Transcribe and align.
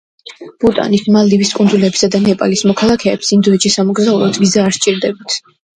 ბუტანის, 0.63 1.03
მალდივის 1.15 1.51
კუნძულებისა 1.59 2.11
და 2.17 2.23
ნეპალის 2.25 2.67
მოქალაქეებს 2.73 3.33
ინდოეთში 3.39 3.77
სამოგზაუროდ 3.79 4.45
ვიზა 4.45 4.69
არ 4.71 4.81
სჭირდებათ. 4.81 5.43